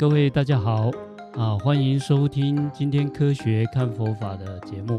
[0.00, 0.90] 各位大家好
[1.34, 4.98] 啊，欢迎收听今天科学看佛法的节目。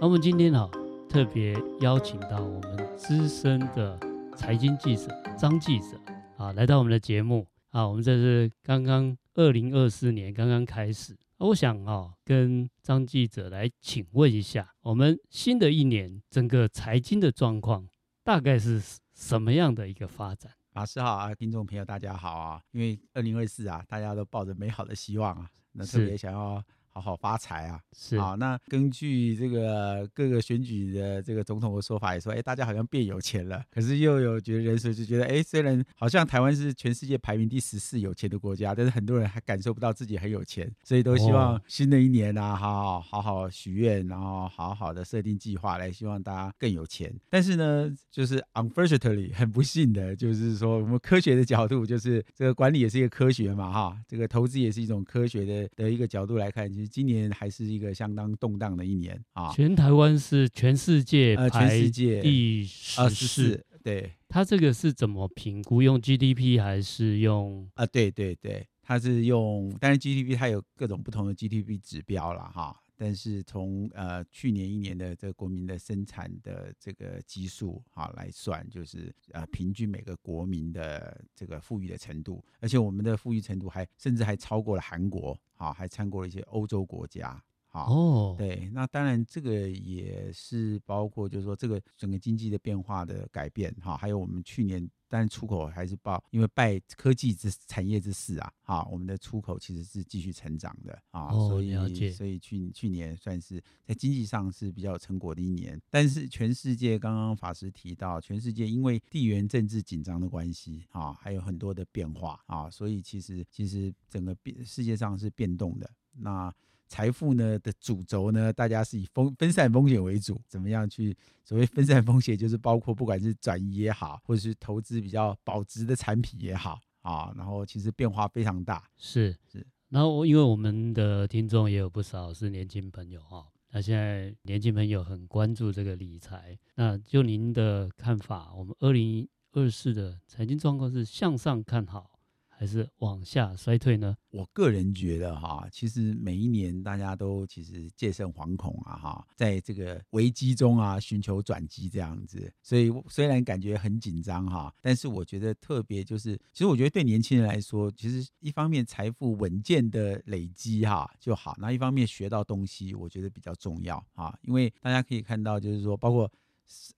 [0.00, 0.70] 那我们今天啊，
[1.08, 3.98] 特别邀请到我们资深的
[4.36, 6.00] 财经记者张记者
[6.36, 7.88] 啊，来到我们的节目啊。
[7.88, 17.84] 我们这是刚刚二零二四年刚刚开始，我想啊，跟张记者来请问一下，我们新的一年整个财经的状况
[18.22, 18.80] 大概是
[19.12, 20.52] 什么样的一个发展？
[20.76, 22.60] 法师好啊，听众朋友大家好啊！
[22.72, 26.62] 因为二零二四啊，大家都抱着美好的希望啊，那特别想要。
[26.96, 27.78] 好好发财啊！
[27.94, 33.62] 是啊，那根据这个各个选举的这个总统的说法，也说，哎，大家好像变有钱了。
[33.70, 47.14] 可是又有觉得人数就觉得，哎，虽然好像台湾是全世界排名第十四有钱的国家，但是很多人还感受不到自己很有钱，所以都希望新的一年啊，好好好好许愿，然后好好的设定计划，来希望大家更有钱。
[47.28, 56.85] 但是呢，就是 unfortunately 很不幸的，就是说我们科学的角度，就是这个管理也是一个科学嘛，哈，这个投资也是一种科学的的一个角度来看，其实。
[56.86, 59.52] 今年还是一个相当动荡的一年啊！
[59.52, 64.12] 全台湾是全世界呃，全世界第十四，对。
[64.28, 65.82] 它这个是怎么评估？
[65.82, 67.86] 用 GDP 还是用啊？
[67.86, 72.76] 对对对，它是用，但是 GDP 它有各种不同的 GDP 指标了哈。
[72.96, 87.42] 但是从呃去年一年的这个国民的生产的这个基数啊来算，就是呃平均每个国民的这个富裕的程度，而且我们的富裕程度还甚至还超过了韩国，啊，还超过了一些欧洲国家。
[87.84, 116.54] 哦，对，那当然这个也是包括，就是说这个整个经济的变化的改变，哈，还有我们去年，当然出口还是报，因为拜科技之产业之势啊，哈，我们的出口其实是继续成长的啊，所以所以去去年算是在经济上是比较有成果的一年，但是全世界刚刚法师提到，全世界因为地缘政治紧张的关系啊，还有很多的变化啊，所以其实其实整个变世界上是变动的，那。
[116.88, 128.84] 财富呢的主轴呢，大家是以风分散风险为主，怎么样去所谓 分散风险，就是包括不管是转移也好，或者是投资比较保值的产品也好啊，然后其实变化非常大。
[128.96, 129.36] 是。
[129.50, 142.15] 是，然后因为我们的听众也有不少是年轻朋友哈，那现在年轻朋友很关注这个理财，那就您的看法，我们二零二四的财经状况是向上看好，
[142.58, 144.16] 还是往下衰退呢？
[144.30, 152.50] 我个人觉得哈，其实每一年大家都其实戒慎惶恐啊哈，在这个危机中啊寻求转机这样子。
[152.62, 164.34] 所以虽然感觉很紧张哈，但是我觉得特别就是，其实我觉得对年轻人来说，其实一方面财富稳健的累积哈就好，那一方面学到东西，我觉得比较重要啊。
[164.42, 166.30] 因为大家可以看到，就是说包括。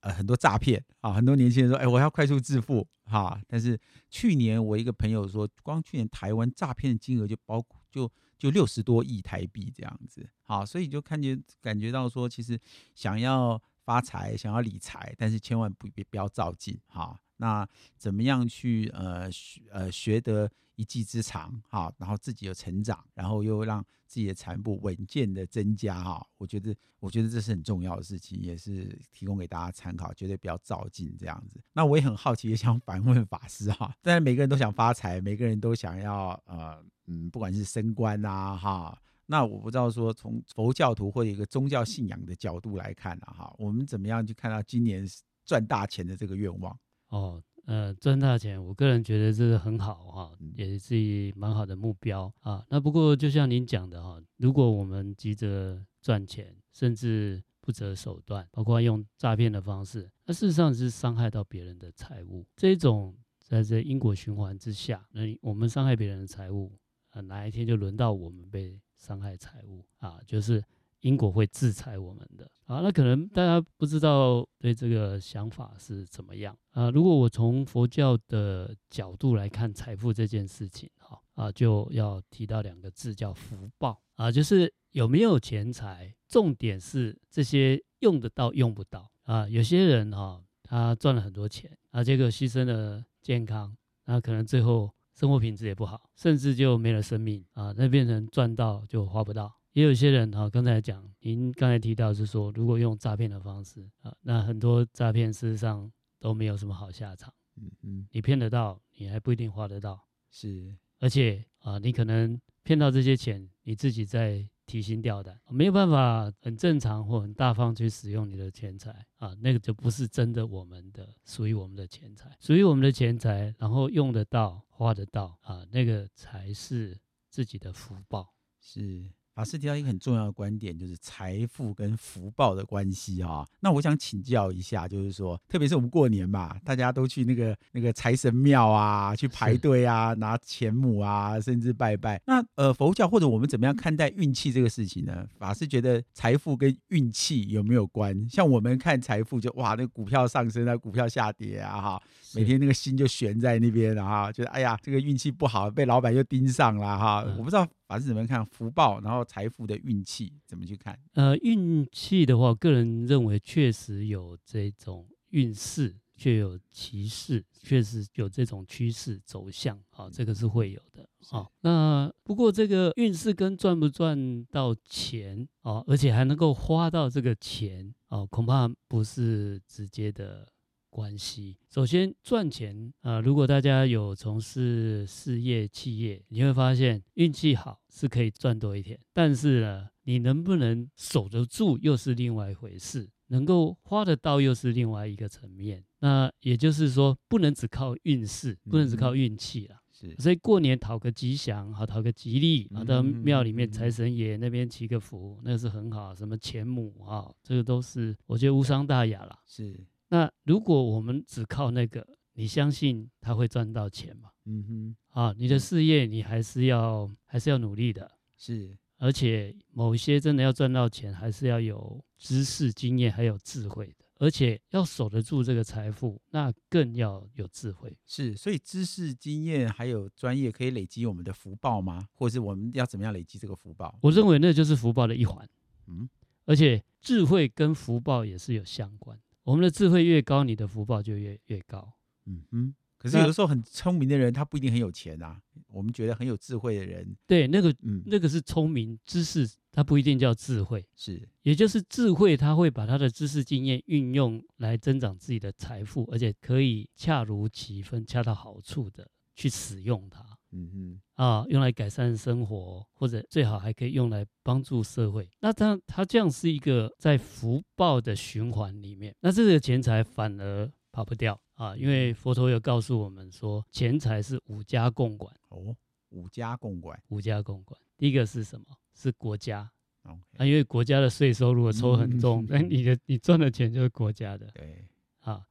[0.01, 3.39] 呃，很多诈骗啊，很多年轻人说，哎，我要快速致富哈。
[3.47, 12.59] 但是去年我一个朋友说，光去年台湾诈骗的金额就包就就六十多亿台币这样子，好，所以就看见感觉到说，其实
[12.95, 17.19] 想要发财，想要理财，但是千万不别不要照进哈。
[17.37, 17.67] 那
[17.97, 31.59] 怎么样去呃学呃学得一技之长哈，然后自己有成长，然后又让自己的财富稳健的增加哈，我觉得我觉得这是很重要的事情，也是提供给大家参考，绝对不要照进这样子。
[31.73, 39.01] 那我也很好奇，也想反问法师哈，当然每个人都想发财，每个人都想要呃嗯，不管是升官啊哈，
[39.31, 45.05] 那我不知道说从佛教徒或者一个宗教信仰的角度来看啊哈，我们怎么样去看到今年
[45.45, 46.75] 赚大钱的这个愿望？
[47.09, 50.95] 哦，呃，赚大钱，我个人觉得这是很好哈，也是
[51.35, 52.65] 蛮好的目标啊。
[52.69, 62.43] 那不过就像您讲的哈，如果我们急着赚钱，甚至不择手段，包括用诈骗的方式，那事实上是伤害到别人的财物。
[62.55, 66.75] 这种在这因果循环之下，那我们伤害别人的财物，
[67.11, 70.63] 啊，哪一天就轮到我们被伤害财物啊，就是。
[71.01, 76.89] 因果会制裁我们的啊，那可能大家不知道对这个想法是怎么样啊？
[76.89, 89.47] 如果我从佛教的角度来看财富这件事情，哈啊，就要提到两个字叫福报啊，就是有没有钱财，重点是这些用得到用不到啊。
[89.47, 93.73] 有些人哈，他赚了很多钱啊，结果牺牲了健康，
[94.03, 99.53] 那可能最后生活品质也不好，甚至就没了生命啊，那变成赚到就花不到。
[99.73, 107.33] 也有些人哈，刚才讲，您刚才提到是说，如果用诈骗的方式啊，那很多诈骗事实上都没有什么好下场。
[107.57, 110.01] 嗯嗯，你骗得到，你还不一定花得到。
[110.31, 126.97] 是，而且啊，你可能骗到这些钱，你自己在提心吊胆，没有办法很正常或很大方去使用你的钱财啊，那个就不是真的我们的，属于我们的钱财，属于我们的钱财，然后用得到、花得到啊，那个才是。
[127.31, 128.33] 自己的福报。
[128.59, 129.07] 是。
[129.39, 133.47] 法师提到一个很重要的观点，就是财富跟福报的关系哈。
[133.61, 142.21] 那我想请教一下，就是说，特别是我们过年嘛，大家都去那个那个财神庙啊，去排队啊，拿钱母啊，甚至拜拜。
[142.25, 145.25] 那呃，佛教或者我们怎么样看待运气这个事情呢？
[145.37, 148.27] 法师觉得财富跟运气有没有关？
[148.29, 152.01] 像我们看财富就，就哇，那股票上升啊，股票下跌啊，哈，
[152.35, 157.25] 每天那个心就悬在那边了哈，觉得哎呀，这个运气不好，被老板又盯上了哈。
[157.37, 157.65] 我不知道。
[157.89, 160.95] 法师怎么看福报，然后财富的运气怎么去看？
[161.13, 171.49] 呃，运气的话，个人认为确实有这种运势，却有其势，确实有这种趋势走向啊，这个是会有的啊。
[171.61, 180.47] 那不过这个运势跟赚不赚到钱啊，而且还能够花到这个钱啊，恐怕不是直接的。
[180.89, 195.83] 关系，首先赚钱啊、呃，如果大家有从事事业、企业，你会发现运气好是可以赚多一点，但是呢，你能不能守得住又是另外一回事，能够花得到又是另外一个层面。
[195.99, 199.75] 那也就是说，不能只靠运势，不能只靠运气了。
[199.91, 206.15] 是，所以过年讨个吉祥，好讨个吉利，啊到庙里面财神爷那边祈个福，那是很好。
[206.15, 209.37] 什么钱母啊，这个都是我觉得无伤大雅了。
[209.45, 209.79] 是。
[210.09, 214.29] 那如果我们只靠那个，你相信他会赚到钱吗？
[214.45, 227.95] 嗯哼，啊，你的事业你还是要还是要努力的，是，而且某些真的要赚到钱，还是要有知识、经验，还有智慧的，而且要守得住这个财富，那更要有智慧。
[228.07, 232.07] 是，所以知识、经验还有专业可以累积我们的福报吗？
[232.15, 233.95] 或者是我们要怎么样累积这个福报？
[234.01, 235.47] 我认为那就是福报的一环。
[235.85, 236.09] 嗯，
[236.45, 239.19] 而且智慧跟福报也是有相关。
[239.49, 241.91] 我们的智慧越高，你的福报就越越高。
[242.25, 242.75] 嗯哼。
[242.99, 245.41] 可是有的时候很聪明的人，他不一定很有钱啊。
[245.69, 250.85] 我们觉得很有智慧的人，对，那个，嗯，那个是聪明知识，他不一定叫智慧。
[250.95, 260.37] 是，也就是智慧，他会把他的知识经验运用来增长自己的财富，而且可以恰如其分、恰到好处的去使用它。
[260.51, 265.29] 嗯嗯啊，用来改善生活，或者最好还可以用来帮助社会。
[265.39, 275.33] 那他他这样是一个在福报的循环里面，那这个钱财反而跑不掉啊，因为佛陀有告诉我们说，钱财是五家共管。
[275.49, 275.75] 哦，
[276.09, 277.79] 五家共管，五家共管。
[277.97, 278.65] 第一个是什么？
[278.95, 279.69] 是国家。
[280.03, 284.47] 啊，因为国家的税收如果抽很重，那、嗯、你的你赚的钱就是国家的。
[284.53, 284.87] 对。
[285.19, 285.45] 啊，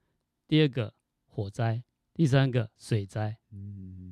[0.48, 0.92] 第二个
[1.26, 1.84] 火灾，
[2.14, 3.36] 第三个水灾。
[3.52, 4.07] 嗯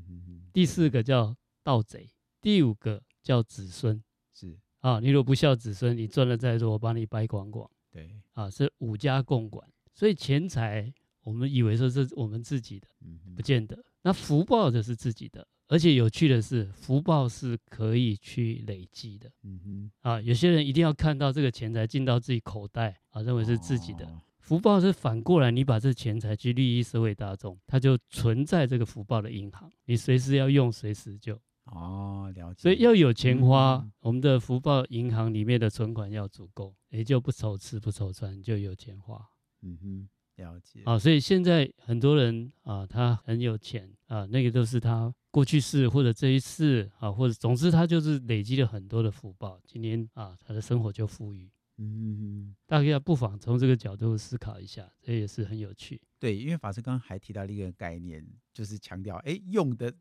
[0.57, 2.09] 第四个叫盗贼，
[2.41, 7.71] 第五个叫子孙，是啊，你如果不孝子孙，你赚了再多，我把你掰光光。
[7.91, 10.91] 对啊，是五家共管，所以钱财
[11.25, 12.89] 我们以为说是我们自己的，
[13.35, 13.85] 不见得。
[14.01, 19.31] 那福报就是自己的，而且有趣的是，福报是可以去累积的。
[19.43, 24.11] 嗯哼，啊，有些人一定要看到这个钱财进到自己口袋啊，认为是自己的。
[24.47, 32.63] 福报是反过来，你把这钱财去利益社会大众，它就存在这个福报的银行，你随时要用，随时就哦，了解。
[32.63, 39.21] 所以要有钱花，嗯、我们的福报银行里面的存款要足够，也就不愁吃不愁穿，就有钱花。
[39.63, 40.81] 嗯哼，了解。
[40.85, 51.51] 啊，所以现在很多人啊，他很有钱啊，那个都是他过去世或者这一世啊，或者总之他就是累积了很多的福报，今天啊，他的生活就富裕。
[51.79, 56.01] 嗯，大家不妨从这个角度思考一下，这也是很有趣。
[56.19, 58.27] 对，因为法师刚刚还提到了一个概念，
[58.57, 59.93] 就是强调，哎，用的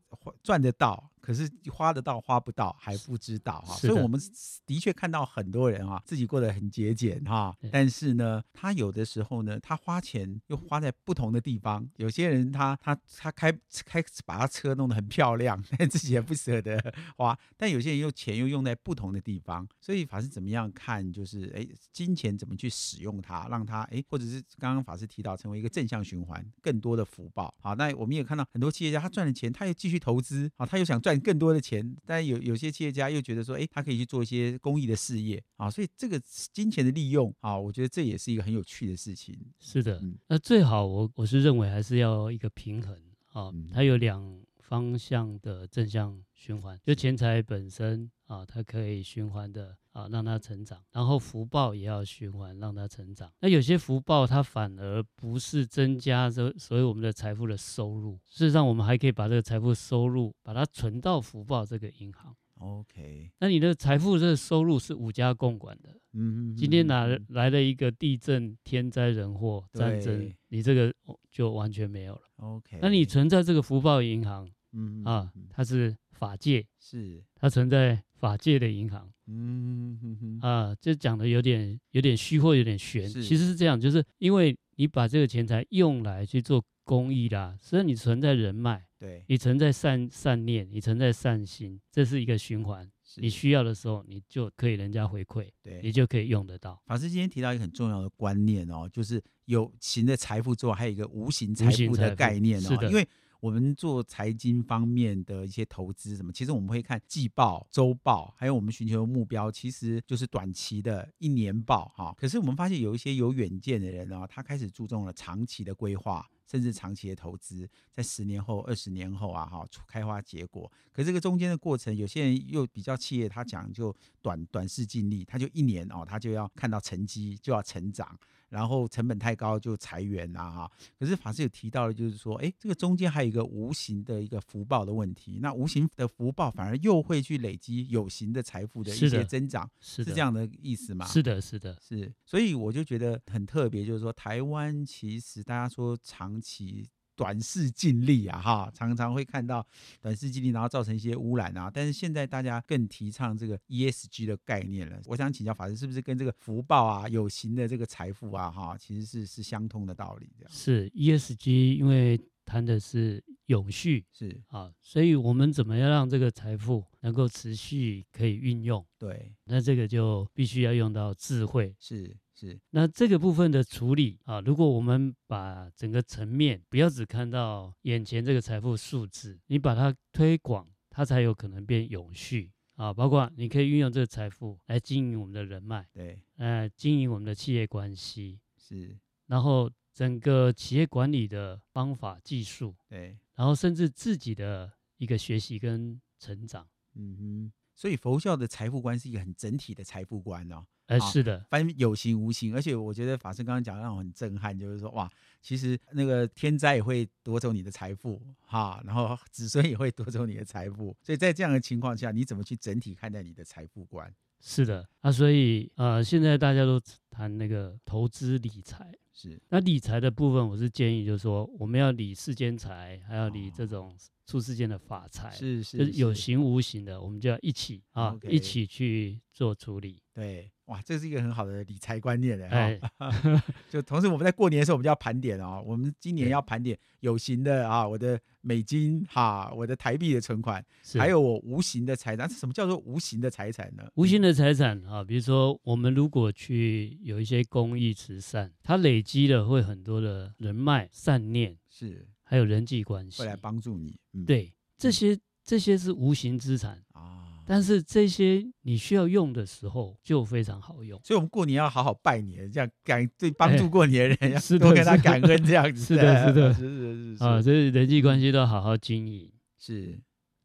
[0.42, 3.74] 赚得到，可是花得到花不到还不知道哈。
[3.74, 4.18] 所以我们
[4.64, 11.86] 的确看到很多人啊，自己过得很节俭哈，但是呢，他有的时候呢，他花钱又花在不同的地方。
[11.96, 13.52] 有些人他他他开
[13.84, 16.80] 开把他车弄得很漂亮， 但自己也不舍得
[17.18, 17.38] 花。
[17.58, 21.12] 但有些人又钱又用在不同的地方，所以法师怎么样看？
[21.12, 36.20] 就是哎，金钱怎么去使用它，让它哎，或者是刚刚法师提到成为一个正向循环更多的福报，好，那我们也看到很多企业家，他赚了钱，他又继续投资，啊，他又想赚更多的钱，但有有些企业家又觉得说，哎，他可以去做一些公益的事业，啊，所以这个
[36.52, 39.36] 金钱的利用，啊，我觉得这也是一个很有趣的事情。
[39.58, 42.96] 是的，那最好我我是认为还是要一个平衡，
[43.32, 49.76] 啊，它有两方向的正向循环，就钱财本身啊，它可以循环的。
[49.96, 53.32] 啊，让它成长，然后福报也要循环，让它成长。
[53.40, 62.36] 那有些福报它反而不是增加这所有我们的财富的收入，事实上我们还可以把这个财富收入把它存到福报这个银行。
[62.58, 65.98] OK，那你的财富这个收入是五家共管的。
[66.12, 70.94] 嗯，今天哪来了一个地震、天灾人祸、战争，你这个
[71.30, 72.22] 就完全没有了。
[72.36, 79.10] OK，那你存在这个福报银行，嗯啊，它是法界，是它存在法界的银行。
[79.28, 92.88] 嗯哼哼啊，这讲的有点有点虚或有点悬，其实是这样，就是因为你把这个钱财用来去做公益啦，所以你存在人脉，对，你存在善善念，你存在善心，这是一个循环。
[93.18, 96.80] 你需要的时候，你就可以人家回馈，对，你就可以用得到。
[96.86, 102.68] 法师今天提到一个很重要的观念哦，就是有形的财富之外，还有一个无形财富的概念哦。
[102.68, 103.06] 是的，因为
[103.46, 112.12] 我们做财经方面的一些投资什么，其实我们会看季报、周报，还有我们寻求的目标，其实就是短期的一年报哈。
[112.18, 116.26] 可是我们发现有一些有远见的人啊，他开始注重了长期的规划。
[116.48, 120.70] 甚至长期的投资，在十年后、二十年后啊，哈，开花结果。
[120.92, 128.16] 可这个中间的过程，有些人又比较企业，他讲究短短视近利，他就一年哦，他就要看到成绩，就要成长。
[128.48, 135.38] 然后成本太高就裁员呐哈，可是法师有提到的，就是说，哎，这个中间还有一个无形的一个福报的问题。
[135.40, 141.06] 那无形的福报反而又会去累积有形的财富的一些增长，是的，是这样的意思吗？
[141.06, 142.12] 是的，是的，是。
[142.24, 146.88] 所以我就觉得很特别，就是说台湾其实大家说长期。
[147.16, 149.66] 短视近利啊，哈，常常会看到
[150.00, 151.70] 短视近利，然后造成一些污染啊。
[151.72, 155.00] 但是现在大家更提倡这个 ESG 的概念了。
[155.06, 160.30] 我想请教法师，是不是跟这个福报啊、有形的这个财富啊，哈，其实是是相通的道理？
[160.38, 168.84] 这样是 ESG，因为谈的是永续，是啊，所以我们怎么样让这个财富能够持续可以运用？
[168.98, 172.14] 对，那这个就必须要用到智慧，是。
[172.38, 182.52] 是，那这个部分的处理啊，如果我们把整个层面不要只看到眼前这个财富数字，你把它推广，它才有可能变永续。
[182.74, 182.92] 啊。
[182.92, 188.94] 包括你可以运用这个财富来经营我们的人脉，对，呃，经营我们的企业关系，是，
[189.28, 200.64] 然后整个企业管理的方法技术，对，然后甚至自己的一个学习跟成长，嗯哼，所以佛教的财富观是一个很整体的财富观哦。
[200.86, 205.10] 哎，是的，分有形无形，而且我觉得法师刚刚讲的让我很震撼，就是说哇，
[205.42, 214.08] 其实那个天灾也会夺走你的财富哈，然后子孙也会夺走你的财富，所以在这样的情况下，你怎么去整体看待你的财富观？
[214.40, 216.80] 是的，啊，所以呃，现在大家都
[217.10, 219.40] 谈那个投资理财，是。
[219.48, 223.96] 那理财的部分，我是建议就是说，我们要理世间财，还要理这种
[224.26, 230.50] 出世间的法财，是是，就是有形无形的，我们就要一起啊一起去做处理，对。
[230.66, 232.56] 哇，这是一个很好的理财观念的哈。
[232.56, 232.80] 哎、
[233.70, 235.62] 就同时我们在过年的时候，我们就要盘点哦。
[235.64, 240.64] 我们今年要盘点有形的啊，我的美金哈，我的台币的存款，
[240.98, 242.28] 还有我无形的财产。
[242.28, 243.88] 什么叫做无形的财产呢？
[243.94, 253.96] 无形的财产啊，比如说我们如果去有一些公益慈善，它累积了会很多的人脉、善念，是还有人际关系，会来帮助你。
[254.14, 257.22] 嗯、对，这些这些是无形资产啊。
[257.46, 265.82] 但是这些你需要用的时候就非常好用，所以我们过年要好好拜年，这样感对帮助过年的人要 多跟他感恩，这样子。
[265.82, 269.32] 是的，是的，是是是啊，这是人际关系都要好好经营。
[269.58, 269.98] 是，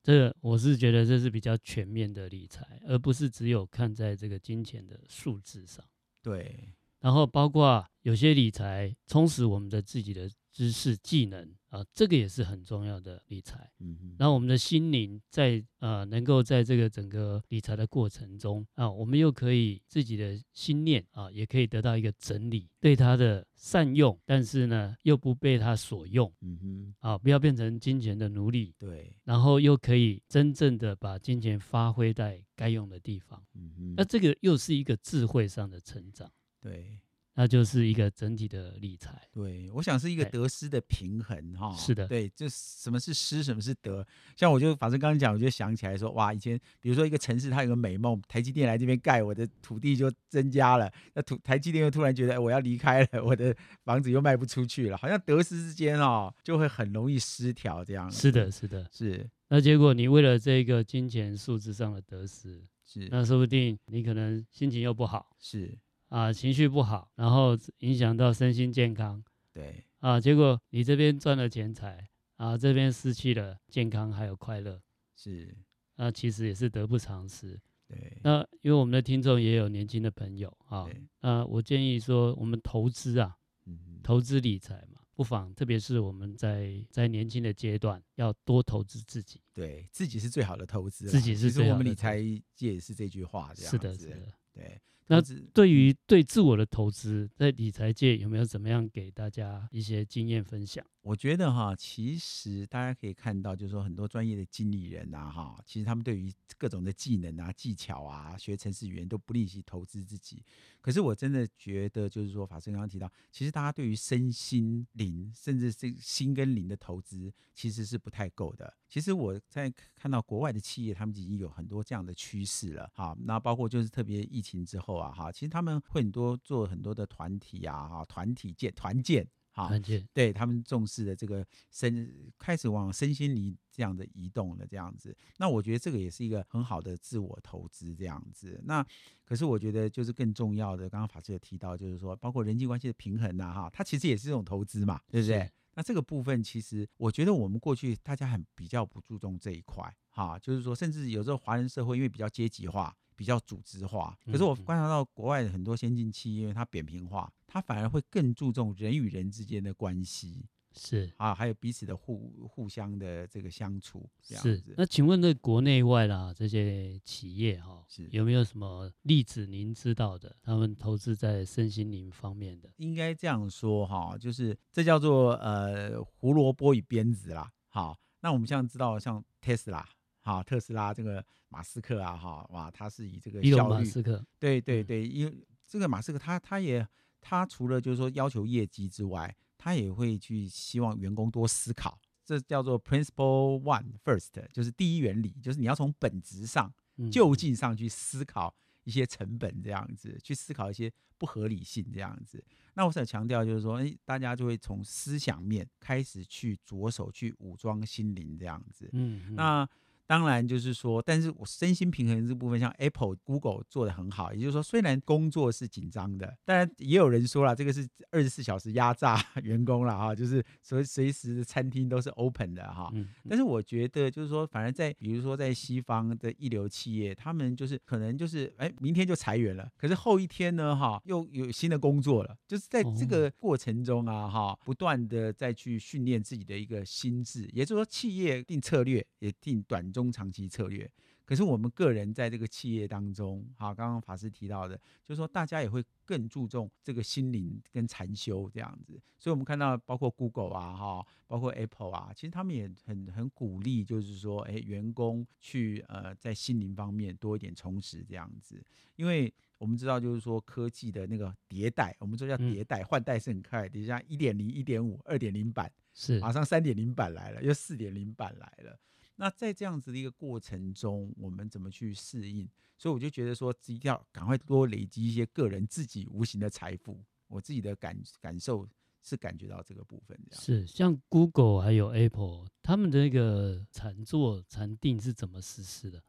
[0.04, 5.84] 这个我是觉得这是比较全面的理财，而不是只有看在这个金钱的数字上。
[6.24, 13.72] 对，然后包括有些理财充实我们的自己的知识技能啊，这个也是很重要的理财。
[13.80, 26.32] 嗯哼，然后我们的心灵在呃，能够在这个整个理财的过程中啊，我们又可以自己的心念啊，也可以得到一个整理，对它的善用，但是呢，又不被它所用。
[26.42, 28.76] 嗯哼，啊，不要变成金钱的奴隶。
[28.78, 33.42] 对，然后又可以真正的把金钱发挥在该用的地方。
[33.56, 36.30] 嗯哼，那这个又是一个智慧上的成长。
[36.60, 37.00] 对。
[37.34, 41.74] 那就是一个整体的理财，对，我想是一个得失的平衡哈。
[41.76, 44.06] 是的，对，就什么是失，什么是得。
[44.36, 50.92] 像我就反正刚刚讲，我就想起来说，哇，以前比如说一个城市，它有个美梦，台积电来这边盖，我的土地就增加了。
[51.14, 58.12] 那土台积电又突然觉得我要离开了，我的房子又卖不出去了，好像得失之间哦，就会很容易失调这样。
[58.12, 59.30] 是的，是的，是。
[59.48, 65.38] 那结果你为了这个金钱数字上的得失，是，那说不定你可能心情又不好。
[65.40, 65.78] 是。
[66.12, 69.24] 啊，情绪不好，然后影响到身心健康。
[69.54, 74.82] 对啊，结果你这边赚了钱财，啊，这边失去了健康还有快乐。
[75.16, 75.56] 是，
[75.96, 77.58] 那其实也是得不偿失。
[77.88, 80.86] 对，那因为我们的听众也有年轻的朋友啊，
[81.22, 83.34] 那我建议说，我们投资啊，
[83.66, 89.40] 嗯，投资理财嘛，不妨，特别是我们在在年轻的阶段，要多投资自己。
[89.54, 91.64] 对自己是最好的投资，自己是最好的。
[91.64, 92.18] 其实我们理财
[92.54, 93.78] 界也是这句话，这样子。
[93.78, 94.34] 是的，是的。
[94.52, 94.82] 对。
[95.12, 95.22] 那
[95.54, 100.86] 对于对自我的投资，在理财界有没有怎么样给大家一些经验分享？
[101.02, 110.46] 我觉得哈，其实大家可以看到，就是说很多专业的经理人啊，哈，其实他们对于各种的技能啊、技巧啊、学程式语言都不吝惜投资自己。
[110.80, 118.72] 可是我真的觉得，就是说法师刚刚提到，其实大家对于身心灵，甚至是心跟灵的投资，其实是不太够的。
[118.88, 123.18] 其实我在看到国外的企业，他们已经有很多这样的趋势了，哈。
[123.24, 129.28] 那包括就是特别疫情之后啊，哈，其实他们会很多做很多的团体啊，哈，团体建团建。
[129.54, 129.70] 好，
[130.14, 135.14] 对他们重视的这个身，开始往身心灵这样的移动了，这样子。
[135.40, 138.62] 那我觉得这个也是一个很好的自我投资，这样子。
[138.64, 138.82] 那
[139.26, 145.52] 可是我觉得就是更重要的，刚刚法师有提到，就是说包括人际关系的平衡呐，哈，它其实也是一种投资嘛，对不对？
[145.74, 152.96] 那这个部分其实我觉得我们过去大家很比较不注重这一块，哈，就是说甚至有时候华人社会因为比较阶级化。
[153.16, 164.56] 比较组织化，可是我观察到国外的很多先进企业，因为它扁平化，它反而会更注重人与人之间的关系，是啊，还有彼此的互互相的这个相处，这样子。
[164.56, 164.74] 是。
[164.78, 170.36] 那请问，那国内外啦这些企业哈，是有没有什么例子您知道的？
[170.42, 172.72] 他们投资在身心灵方面的？
[172.78, 177.52] 应该这样说哈，就是这叫做呃胡萝卜与鞭子啦。
[177.68, 179.86] 好，那我们现在知道像 Tesla。
[180.32, 186.88] 好，特斯拉这个马斯克啊，哈哇，他是以这个效率，马斯克，对对对，因为这个马斯克他他也
[187.20, 196.74] 他除了就是说要求业绩之外，他也会去希望员工多思考，这叫做 Principle One First，就是第一原理，就是你要从本质上、
[197.12, 202.42] 就近上去思考一些成本这样子，去思考一些不合理性这样子。
[202.74, 209.68] 那我想强调就是说，哎，大家就会从思想面开始去着手去武装心灵这样子，嗯，那。
[210.12, 214.34] 当然，就是说，但是我身心平衡这部分，像 Apple、Google 做的很好。
[214.34, 222.92] 也就是说，虽然工作是紧张的，当然也有人说了，这个是二十四小时压榨 员工了哈，就是随随时餐厅都是 open 的哈。
[223.30, 237.50] 但是我觉得，就是说，反而在比如说在西方的一流企业，他们就是可能就是哎，明天就裁员了，可是后一天呢，哈，又有新的工作了，就是在这个过程中啊，哈，不断的再去训练自己的一个心智。
[237.54, 240.01] 也就是说，企业定策略也定短中。
[240.02, 240.90] 中长期策略，
[241.26, 258.62] 可是我们个人在这个企业当中，好，刚刚法师提到的，就是说大家也会更注重这个心灵跟禅修这样子，所以我们看到包括 Google 啊，哈，包括 Apple 啊，其实他们也很很鼓励，就是说，哎，员工去呃在心灵方面多一点充实这样子，
[258.96, 266.20] 因为我们知道，就是说科技的那个迭代，我们说叫迭代换代是很快，等一下一点零、一点五、二点零版是。
[266.20, 268.80] 马上三点零版来了，又四点零版来了。
[269.16, 272.50] 那在这样子的一个过程中，我们怎么去适应？
[272.78, 277.04] 所以我就觉得说，一定要赶快多累积一些个人自己无形的财富。
[277.28, 278.68] 我自己的感感受
[279.02, 280.44] 是感觉到这个部分这样。
[280.44, 286.02] 是像 Google 还有 Apple，他们的那个禅坐禅定是怎么实施的？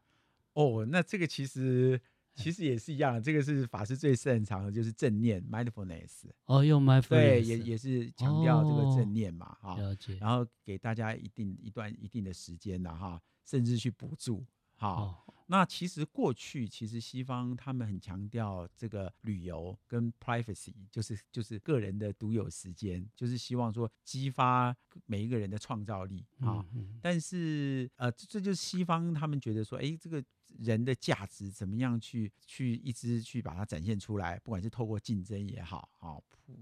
[0.53, 2.01] 哦，那这个其实。
[2.35, 6.25] 其实也是一样的，这个是法师最擅长的，就是正念 （mindfulness）。
[6.45, 9.77] 哦，用 mindfulness，对，也也是强调这个正念嘛，哈、哦。
[9.77, 10.15] 了解。
[10.15, 14.89] 然后给大家一定一段一定的时间的哈，甚至去补助，哈。
[14.89, 15.15] 哦
[15.47, 26.65] 那其实过去，其实西方他们很强调这个旅游跟 privacy，就是就是个人的独有时间，就是希望说激发每一个人的创造力啊。
[27.01, 30.23] 但是呃，这就是西方他们觉得说，哎，这个
[30.59, 36.17] 人的价值怎么样去去一直去把它展现出来，不管是透过竞争也好，啊，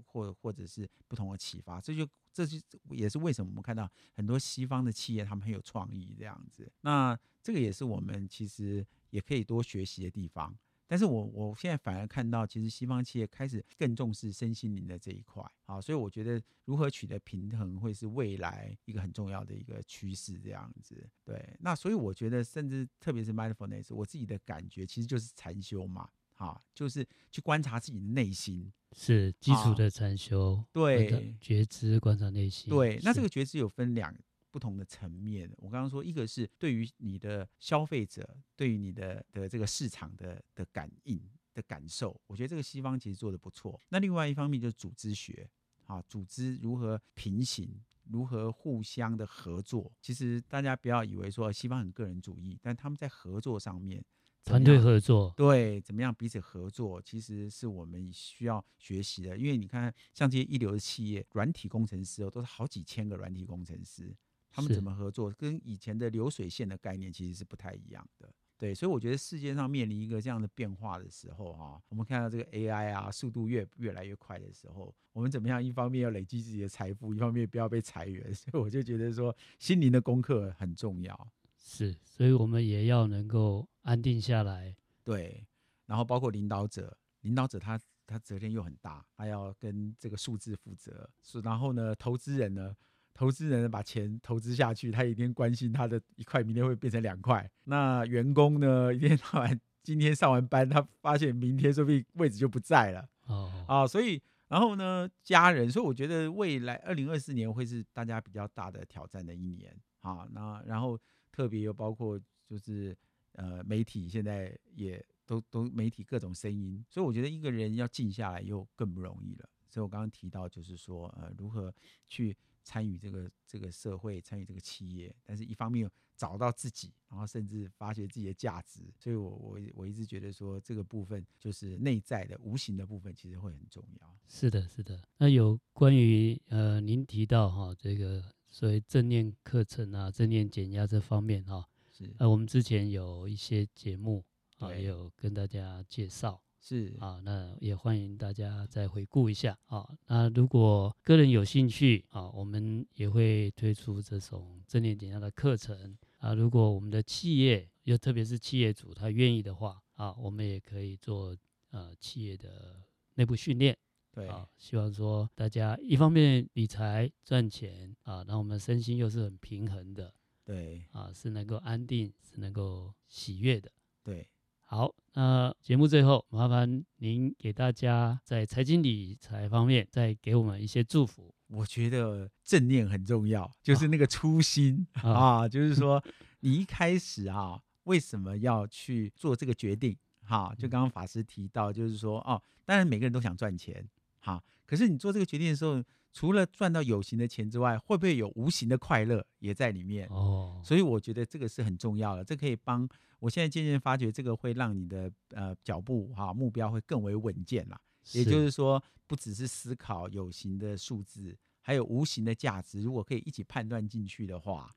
[0.06, 2.58] 或或者是不同的启发，这就这就
[2.90, 6.70] 也是为什么我们看到很多西方的企业他们很有创意这样子。
[6.80, 10.56] 那这个也是我们其实也可以多学习的地方，
[10.92, 21.08] 但是我我现在反而看到，其实西方企业开始更重视身心灵的这一块，啊，所以我觉得如何取得平衡会是未来一个很重要的一个趋势，这样子。
[21.24, 34.14] 对，那所以我觉得，甚至特别是 mindfulness，我自己的感觉其实就是禅修嘛，啊，就是去观察自己的内心，是基础的禅修，对，觉知观察内心，对，那这个觉知有分两。
[34.52, 41.18] 不同的层面，我刚刚说，一个是对于你的消费者，对于你的的这个市场的的感应
[41.54, 43.80] 的感受，我觉得这个西方其实做的不错。
[43.88, 45.48] 那另外一方面就是组织学，
[45.86, 49.90] 啊，组织如何平行，如何互相的合作。
[50.02, 54.04] 其实大家不要以为说西方很个人主义，但他们在合作上面，
[54.44, 59.38] 团队合作，对，怎么样彼此合作，其实是我们需要学习的。
[59.38, 64.14] 因为你看，像这些一流的企业，软体工程师哦，都是好几千个软体工程师。
[64.52, 65.30] 他们怎么合作？
[65.32, 68.28] 跟以前的流水线的概念其实是不太一样的。
[68.58, 75.60] 对，所以我觉得世界上面临一个这样的变化的时候，哈，我们看到这个 AI 啊，速度越越来越快的时候，我们怎么样？
[75.62, 81.28] 一方面要累积自己的财富，一方面不要被裁员， 所以我就觉得说，心灵的功课很重要。
[81.58, 84.76] 是，所以我们也要能够安定下来。
[85.02, 85.44] 对，
[85.86, 91.10] 然后包括领导者，领导者他他责任又很大，他要跟这个数字负责。
[91.20, 92.76] 是，然后呢，投资人呢？
[93.14, 97.48] 投资人把钱投资下去，他一定关心他的一块明天会变成两块。
[97.64, 103.08] 那员工呢，一天到晚今天上完班，他发现明天说不定位置就不在了。
[103.26, 110.26] 哦啊，所以然后呢，家人，所以我觉得未来二零二四年会是大家比较大的挑战的一年啊。
[110.32, 110.98] 那然后
[111.30, 112.96] 特别又包括就是
[113.32, 119.48] 呃媒体现在也都都媒体各种声音，所以我觉得一个人要静下来又更不容易了。
[119.72, 121.74] 所以我刚刚提到就是说呃如何
[122.08, 122.36] 去。
[122.64, 134.16] 参与这个这个社会，参与这个企业，但是一方面找到自己，然后甚至发掘自己的价值，所以我我我一直觉得说这个部分就是内在的无形的部分，其实会很重要。
[134.28, 135.02] 是的，是的。
[135.18, 144.24] 那有关于呃，您提到哈这个所谓正念课程啊，正念减压这方面哈，是呃，我们之前有一些节目
[144.58, 146.40] 啊，也有跟大家介绍。
[146.64, 149.84] 是啊，那也欢迎大家再回顾一下啊。
[150.06, 156.34] 那如果个人有兴趣啊，我们也会推出这种正念减压的课程啊。
[156.34, 161.36] 如果我们的企业，又特别是企业主他愿意的话啊，我们也可以做
[161.72, 162.80] 呃企业的
[163.14, 163.76] 内部训练。
[164.12, 170.14] 对啊，希望说大家一方面理财赚钱啊，那我们身心又是很平衡的。
[170.44, 173.68] 对啊，是能够安定，是能够喜悦的。
[174.04, 174.28] 对。
[174.64, 181.34] 好，那节目最后麻烦您给大家在财经理财方面再给我们一些祝福。
[181.48, 186.02] 我觉得正念很重要，就是那个初心啊，啊，就是说
[186.40, 189.94] 你一开始啊，为什么要去做这个决定？
[190.24, 193.86] 哈、啊，就刚刚法师提到，就是说哦，当然每个人都想赚钱，
[194.18, 200.08] 哈、啊，可是你做这个决定的时候，除了赚到有形的钱之外，会不会有无形的快乐也在里面？
[200.08, 202.88] 哦，所以我觉得这个是很重要的，这可以帮。
[203.22, 207.80] 我现在渐渐发觉，这个会让你的呃脚步哈、啊、目标会更为稳健啦。
[208.14, 212.82] 也就是说，不只是思考有形的数字，还有无形的价值。
[212.82, 214.68] 如果可以一起判断进去的话，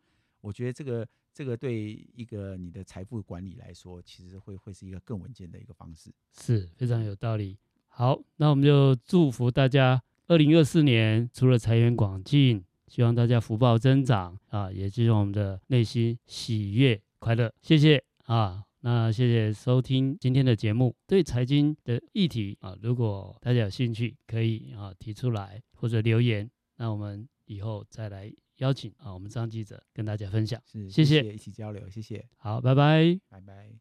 [0.41, 6.11] 我觉得这个这个对一个你的财富管理来说，其实会会是一个更稳健的一个方式。
[6.39, 7.57] 是非常有道理。
[7.87, 17.51] 好，那我们就祝福大家，二零二四年除了财源广进，希望大家福报增长啊，也希望我们的内心喜悦快乐。
[17.63, 18.03] 谢谢。
[18.25, 20.95] 啊，那谢谢收听今天的节目。
[21.05, 30.59] 对财经的议题啊，如果大家有兴趣，可以啊提出来或者留言，那我们以后再来邀请啊我们张记者跟大家分享。
[30.65, 32.27] 是，谢谢，谢谢，一起交流，谢谢。
[32.37, 33.75] 好，拜拜，拜拜。